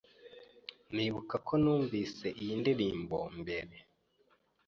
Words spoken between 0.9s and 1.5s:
Ndibuka